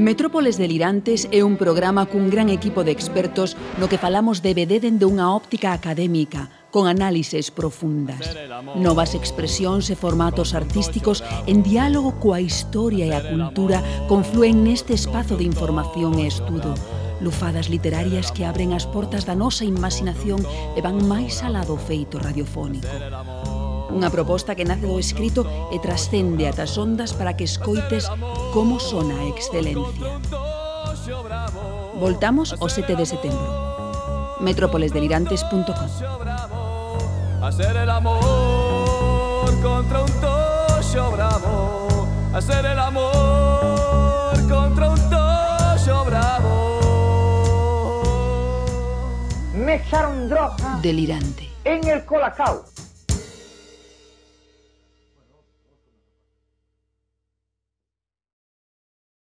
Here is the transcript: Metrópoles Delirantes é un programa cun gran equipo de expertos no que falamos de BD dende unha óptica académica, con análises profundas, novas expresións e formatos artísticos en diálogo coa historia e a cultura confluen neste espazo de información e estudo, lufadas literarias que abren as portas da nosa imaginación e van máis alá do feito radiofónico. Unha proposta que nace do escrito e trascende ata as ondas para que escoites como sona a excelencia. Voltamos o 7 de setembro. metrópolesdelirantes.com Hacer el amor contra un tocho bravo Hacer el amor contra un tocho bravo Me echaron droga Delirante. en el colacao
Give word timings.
Metrópoles 0.00 0.56
Delirantes 0.56 1.28
é 1.28 1.44
un 1.44 1.60
programa 1.60 2.08
cun 2.08 2.32
gran 2.32 2.48
equipo 2.48 2.88
de 2.88 2.88
expertos 2.88 3.52
no 3.76 3.84
que 3.84 4.00
falamos 4.00 4.40
de 4.40 4.56
BD 4.56 4.80
dende 4.80 5.04
unha 5.04 5.28
óptica 5.28 5.76
académica, 5.76 6.48
con 6.72 6.88
análises 6.88 7.52
profundas, 7.52 8.32
novas 8.80 9.12
expresións 9.12 9.92
e 9.92 10.00
formatos 10.00 10.56
artísticos 10.56 11.20
en 11.44 11.60
diálogo 11.60 12.16
coa 12.16 12.40
historia 12.40 13.04
e 13.04 13.12
a 13.12 13.20
cultura 13.20 13.84
confluen 14.08 14.64
neste 14.64 14.96
espazo 14.96 15.36
de 15.36 15.44
información 15.44 16.16
e 16.16 16.32
estudo, 16.32 16.72
lufadas 17.20 17.68
literarias 17.68 18.32
que 18.32 18.48
abren 18.48 18.72
as 18.72 18.88
portas 18.88 19.28
da 19.28 19.36
nosa 19.36 19.68
imaginación 19.68 20.40
e 20.48 20.80
van 20.80 20.96
máis 21.04 21.44
alá 21.44 21.60
do 21.68 21.76
feito 21.76 22.16
radiofónico. 22.16 22.88
Unha 23.90 24.08
proposta 24.10 24.54
que 24.54 24.64
nace 24.64 24.86
do 24.86 24.98
escrito 25.02 25.42
e 25.74 25.78
trascende 25.82 26.46
ata 26.46 26.64
as 26.64 26.78
ondas 26.78 27.12
para 27.12 27.34
que 27.34 27.44
escoites 27.44 28.06
como 28.54 28.78
sona 28.78 29.18
a 29.20 29.26
excelencia. 29.26 30.18
Voltamos 31.98 32.54
o 32.58 32.66
7 32.68 32.96
de 32.96 33.06
setembro. 33.06 33.50
metrópolesdelirantes.com 34.40 35.88
Hacer 37.44 37.76
el 37.76 37.90
amor 37.90 38.20
contra 39.60 40.00
un 40.00 40.12
tocho 40.20 41.10
bravo 41.12 42.08
Hacer 42.32 42.64
el 42.64 42.78
amor 42.78 44.32
contra 44.48 44.90
un 44.90 45.00
tocho 45.10 46.04
bravo 46.06 46.80
Me 49.52 49.74
echaron 49.74 50.28
droga 50.28 50.78
Delirante. 50.80 51.50
en 51.64 51.86
el 51.86 52.04
colacao 52.06 52.64